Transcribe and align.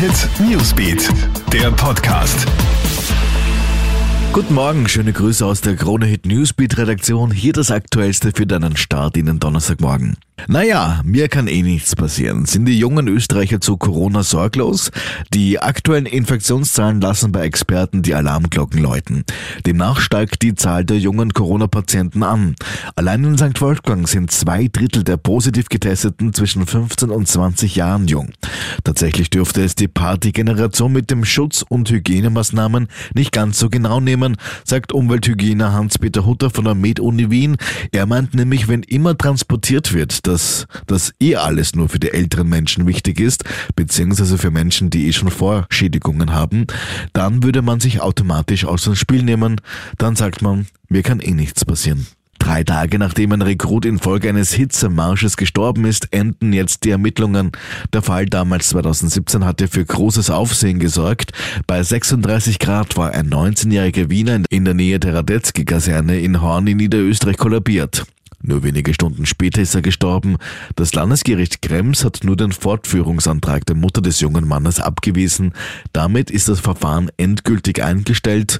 Hit 0.00 0.30
Newsbeat, 0.40 1.10
der 1.52 1.70
Podcast. 1.72 2.46
Guten 4.32 4.54
Morgen, 4.54 4.88
schöne 4.88 5.12
Grüße 5.12 5.44
aus 5.44 5.60
der 5.60 5.76
Krone 5.76 6.06
Hit 6.06 6.24
Newsbeat 6.24 6.78
Redaktion. 6.78 7.30
Hier 7.30 7.52
das 7.52 7.70
Aktuellste 7.70 8.32
für 8.34 8.46
deinen 8.46 8.78
Start 8.78 9.18
in 9.18 9.26
den 9.26 9.40
Donnerstagmorgen. 9.40 10.16
Naja, 10.48 11.02
mir 11.04 11.28
kann 11.28 11.48
eh 11.48 11.62
nichts 11.62 11.94
passieren. 11.94 12.46
Sind 12.46 12.64
die 12.64 12.78
jungen 12.78 13.08
Österreicher 13.08 13.60
zu 13.60 13.76
Corona 13.76 14.22
sorglos? 14.22 14.90
Die 15.34 15.60
aktuellen 15.60 16.06
Infektionszahlen 16.06 17.00
lassen 17.00 17.32
bei 17.32 17.42
Experten 17.42 18.02
die 18.02 18.14
Alarmglocken 18.14 18.80
läuten. 18.80 19.24
Demnach 19.66 20.00
steigt 20.00 20.42
die 20.42 20.54
Zahl 20.54 20.84
der 20.84 20.98
jungen 20.98 21.34
Corona-Patienten 21.34 22.22
an. 22.22 22.54
Allein 22.96 23.24
in 23.24 23.36
St. 23.36 23.60
Wolfgang 23.60 24.08
sind 24.08 24.30
zwei 24.30 24.68
Drittel 24.68 25.04
der 25.04 25.18
positiv 25.18 25.68
Getesteten 25.68 26.32
zwischen 26.32 26.66
15 26.66 27.10
und 27.10 27.28
20 27.28 27.76
Jahren 27.76 28.08
jung. 28.08 28.30
Tatsächlich 28.84 29.30
dürfte 29.30 29.62
es 29.62 29.74
die 29.74 29.88
Partygeneration 29.88 30.92
mit 30.92 31.10
dem 31.10 31.24
Schutz- 31.24 31.64
und 31.68 31.90
Hygienemaßnahmen 31.90 32.88
nicht 33.14 33.32
ganz 33.32 33.58
so 33.58 33.68
genau 33.68 34.00
nehmen, 34.00 34.36
sagt 34.64 34.92
Umwelthygiener 34.92 35.72
Hans-Peter 35.72 36.24
Hutter 36.26 36.50
von 36.50 36.64
der 36.64 36.74
Med-Uni 36.74 37.30
Wien. 37.30 37.56
Er 37.92 38.06
meint 38.06 38.34
nämlich, 38.34 38.68
wenn 38.68 38.82
immer 38.82 39.16
transportiert 39.16 39.92
wird, 39.92 40.26
dass 40.26 40.66
das 40.86 41.12
eh 41.20 41.36
alles 41.36 41.74
nur 41.74 41.88
für 41.88 41.98
die 41.98 42.10
älteren 42.10 42.48
Menschen 42.48 42.86
wichtig 42.86 43.20
ist, 43.20 43.44
beziehungsweise 43.76 44.38
für 44.38 44.50
Menschen, 44.50 44.90
die 44.90 45.08
eh 45.08 45.12
schon 45.12 45.30
Vorschädigungen 45.30 46.32
haben, 46.32 46.66
dann 47.12 47.42
würde 47.42 47.62
man 47.62 47.80
sich 47.80 48.00
automatisch 48.00 48.64
aus 48.64 48.84
dem 48.84 48.94
Spiel 48.94 49.22
nehmen. 49.22 49.60
Dann 49.98 50.16
sagt 50.16 50.42
man, 50.42 50.66
mir 50.88 51.02
kann 51.02 51.20
eh 51.20 51.32
nichts 51.32 51.64
passieren. 51.64 52.06
Drei 52.50 52.64
Tage 52.64 52.98
nachdem 52.98 53.30
ein 53.30 53.42
Rekrut 53.42 53.84
infolge 53.84 54.28
eines 54.28 54.52
Hitzemarsches 54.52 55.36
gestorben 55.36 55.84
ist, 55.84 56.12
enden 56.12 56.52
jetzt 56.52 56.82
die 56.82 56.90
Ermittlungen. 56.90 57.52
Der 57.92 58.02
Fall 58.02 58.26
damals 58.26 58.70
2017 58.70 59.44
hatte 59.44 59.68
für 59.68 59.84
großes 59.84 60.30
Aufsehen 60.30 60.80
gesorgt. 60.80 61.30
Bei 61.68 61.80
36 61.80 62.58
Grad 62.58 62.96
war 62.96 63.12
ein 63.12 63.30
19-jähriger 63.30 64.10
Wiener 64.10 64.42
in 64.50 64.64
der 64.64 64.74
Nähe 64.74 64.98
der 64.98 65.14
Radetzky-Kaserne 65.14 66.18
in 66.18 66.42
Horn 66.42 66.66
in 66.66 66.78
Niederösterreich 66.78 67.36
kollabiert. 67.36 68.04
Nur 68.42 68.62
wenige 68.62 68.94
Stunden 68.94 69.26
später 69.26 69.60
ist 69.60 69.74
er 69.74 69.82
gestorben. 69.82 70.36
Das 70.74 70.94
Landesgericht 70.94 71.60
Krems 71.60 72.04
hat 72.04 72.20
nur 72.24 72.36
den 72.36 72.52
Fortführungsantrag 72.52 73.66
der 73.66 73.76
Mutter 73.76 74.00
des 74.00 74.20
jungen 74.20 74.48
Mannes 74.48 74.80
abgewiesen. 74.80 75.52
Damit 75.92 76.30
ist 76.30 76.48
das 76.48 76.58
Verfahren 76.58 77.10
endgültig 77.18 77.82
eingestellt. 77.82 78.58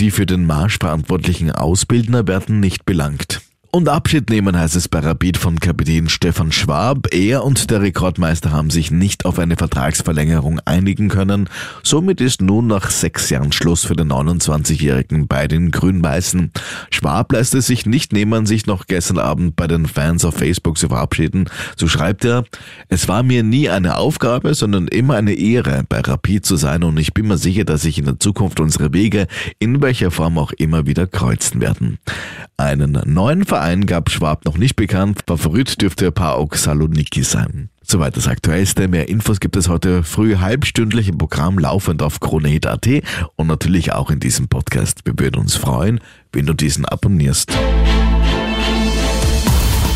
Die 0.00 0.10
für 0.10 0.24
den 0.24 0.46
Marsch 0.46 0.78
verantwortlichen 0.80 1.52
Ausbildner 1.52 2.26
werden 2.26 2.58
nicht 2.58 2.86
belangt. 2.86 3.42
Und 3.72 3.88
Abschied 3.88 4.30
nehmen 4.30 4.58
heißt 4.58 4.74
es 4.74 4.88
bei 4.88 4.98
Rapid 4.98 5.38
von 5.38 5.60
Kapitän 5.60 6.08
Stefan 6.08 6.50
Schwab. 6.50 7.14
Er 7.14 7.44
und 7.44 7.70
der 7.70 7.80
Rekordmeister 7.80 8.50
haben 8.50 8.68
sich 8.68 8.90
nicht 8.90 9.24
auf 9.24 9.38
eine 9.38 9.54
Vertragsverlängerung 9.54 10.58
einigen 10.64 11.08
können. 11.08 11.48
Somit 11.84 12.20
ist 12.20 12.42
nun 12.42 12.66
nach 12.66 12.90
sechs 12.90 13.30
Jahren 13.30 13.52
Schluss 13.52 13.84
für 13.84 13.94
den 13.94 14.10
29-Jährigen 14.10 15.28
bei 15.28 15.46
den 15.46 15.70
Grün-Weißen. 15.70 16.50
Schwab 16.90 17.30
lässt 17.30 17.54
es 17.54 17.68
sich 17.68 17.86
nicht 17.86 18.12
nehmen, 18.12 18.44
sich 18.44 18.66
noch 18.66 18.88
gestern 18.88 19.18
Abend 19.18 19.54
bei 19.54 19.68
den 19.68 19.86
Fans 19.86 20.24
auf 20.24 20.34
Facebook 20.34 20.76
zu 20.76 20.88
verabschieden. 20.88 21.48
So 21.76 21.86
schreibt 21.86 22.24
er, 22.24 22.46
es 22.88 23.06
war 23.06 23.22
mir 23.22 23.44
nie 23.44 23.68
eine 23.68 23.98
Aufgabe, 23.98 24.54
sondern 24.54 24.88
immer 24.88 25.14
eine 25.14 25.34
Ehre, 25.34 25.84
bei 25.88 26.00
Rapid 26.00 26.44
zu 26.44 26.56
sein 26.56 26.82
und 26.82 26.98
ich 26.98 27.14
bin 27.14 27.28
mir 27.28 27.38
sicher, 27.38 27.64
dass 27.64 27.82
sich 27.82 27.98
in 27.98 28.06
der 28.06 28.18
Zukunft 28.18 28.58
unsere 28.58 28.92
Wege 28.92 29.28
in 29.60 29.80
welcher 29.80 30.10
Form 30.10 30.38
auch 30.38 30.50
immer 30.50 30.86
wieder 30.86 31.06
kreuzen 31.06 31.60
werden. 31.60 32.00
Einen 32.60 33.00
neuen 33.06 33.46
Verein 33.46 33.86
gab 33.86 34.10
Schwab 34.10 34.44
noch 34.44 34.58
nicht 34.58 34.76
bekannt. 34.76 35.22
Favorit 35.26 35.80
dürfte 35.80 36.12
PAOK 36.12 36.56
Saloniki 36.56 37.22
sein. 37.22 37.70
Soweit 37.82 38.18
das 38.18 38.28
Aktuellste. 38.28 38.86
Mehr 38.86 39.08
Infos 39.08 39.40
gibt 39.40 39.56
es 39.56 39.70
heute 39.70 40.02
früh 40.02 40.36
halbstündlich 40.36 41.08
im 41.08 41.16
Programm 41.16 41.58
laufend 41.58 42.02
auf 42.02 42.20
KroneHit.at 42.20 42.86
und 43.36 43.46
natürlich 43.46 43.94
auch 43.94 44.10
in 44.10 44.20
diesem 44.20 44.48
Podcast. 44.48 45.06
Wir 45.06 45.18
würden 45.18 45.40
uns 45.40 45.56
freuen, 45.56 46.00
wenn 46.34 46.44
du 46.44 46.52
diesen 46.52 46.84
abonnierst. 46.84 47.50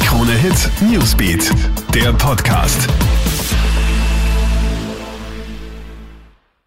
Krone 0.00 0.32
Hit 0.32 0.70
Newsbeat, 0.90 1.50
der 1.92 2.14
Podcast. 2.14 2.88